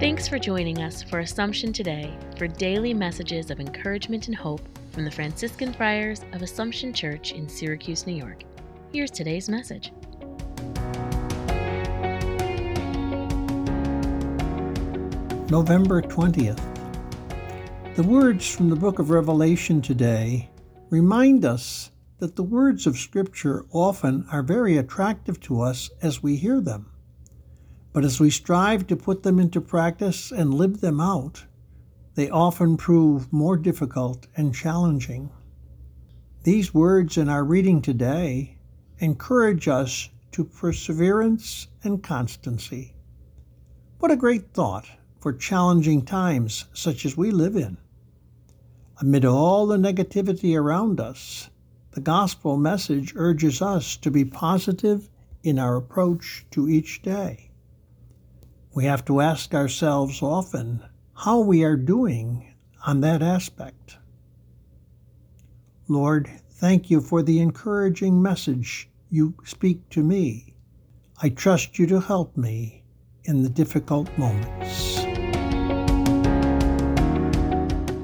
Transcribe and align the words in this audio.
Thanks 0.00 0.26
for 0.26 0.38
joining 0.38 0.78
us 0.80 1.02
for 1.02 1.18
Assumption 1.18 1.74
Today 1.74 2.16
for 2.38 2.46
daily 2.46 2.94
messages 2.94 3.50
of 3.50 3.60
encouragement 3.60 4.28
and 4.28 4.34
hope 4.34 4.62
from 4.92 5.04
the 5.04 5.10
Franciscan 5.10 5.74
Friars 5.74 6.24
of 6.32 6.40
Assumption 6.40 6.94
Church 6.94 7.32
in 7.32 7.46
Syracuse, 7.46 8.06
New 8.06 8.14
York. 8.14 8.44
Here's 8.94 9.10
today's 9.10 9.50
message. 9.50 9.92
November 15.50 16.00
20th. 16.00 16.64
The 17.94 18.02
words 18.02 18.56
from 18.56 18.70
the 18.70 18.76
book 18.76 19.00
of 19.00 19.10
Revelation 19.10 19.82
today 19.82 20.48
remind 20.88 21.44
us 21.44 21.90
that 22.20 22.36
the 22.36 22.42
words 22.42 22.86
of 22.86 22.96
Scripture 22.96 23.66
often 23.70 24.26
are 24.32 24.42
very 24.42 24.78
attractive 24.78 25.38
to 25.40 25.60
us 25.60 25.90
as 26.00 26.22
we 26.22 26.36
hear 26.36 26.62
them. 26.62 26.90
But 27.92 28.04
as 28.04 28.20
we 28.20 28.30
strive 28.30 28.86
to 28.86 28.96
put 28.96 29.24
them 29.24 29.40
into 29.40 29.60
practice 29.60 30.30
and 30.30 30.54
live 30.54 30.80
them 30.80 31.00
out, 31.00 31.44
they 32.14 32.30
often 32.30 32.76
prove 32.76 33.32
more 33.32 33.56
difficult 33.56 34.28
and 34.36 34.54
challenging. 34.54 35.30
These 36.44 36.72
words 36.72 37.16
in 37.16 37.28
our 37.28 37.44
reading 37.44 37.82
today 37.82 38.58
encourage 38.98 39.66
us 39.66 40.08
to 40.32 40.44
perseverance 40.44 41.66
and 41.82 42.02
constancy. 42.02 42.94
What 43.98 44.12
a 44.12 44.16
great 44.16 44.54
thought 44.54 44.88
for 45.18 45.32
challenging 45.32 46.02
times 46.02 46.66
such 46.72 47.04
as 47.04 47.16
we 47.16 47.30
live 47.30 47.56
in. 47.56 47.76
Amid 49.00 49.24
all 49.24 49.66
the 49.66 49.76
negativity 49.76 50.56
around 50.56 51.00
us, 51.00 51.50
the 51.90 52.00
gospel 52.00 52.56
message 52.56 53.14
urges 53.16 53.60
us 53.60 53.96
to 53.96 54.10
be 54.10 54.24
positive 54.24 55.10
in 55.42 55.58
our 55.58 55.76
approach 55.76 56.46
to 56.52 56.68
each 56.68 57.02
day. 57.02 57.49
We 58.72 58.84
have 58.84 59.04
to 59.06 59.20
ask 59.20 59.54
ourselves 59.54 60.22
often 60.22 60.84
how 61.14 61.40
we 61.40 61.64
are 61.64 61.76
doing 61.76 62.54
on 62.86 63.00
that 63.00 63.22
aspect. 63.22 63.96
Lord, 65.88 66.30
thank 66.50 66.88
you 66.88 67.00
for 67.00 67.22
the 67.22 67.40
encouraging 67.40 68.22
message 68.22 68.88
you 69.10 69.34
speak 69.44 69.88
to 69.90 70.02
me. 70.02 70.54
I 71.22 71.30
trust 71.30 71.78
you 71.78 71.86
to 71.88 72.00
help 72.00 72.36
me 72.36 72.84
in 73.24 73.42
the 73.42 73.48
difficult 73.48 74.08
moments. 74.16 75.00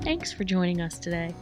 Thanks 0.05 0.33
for 0.33 0.44
joining 0.44 0.81
us 0.81 0.98
today. 0.98 1.34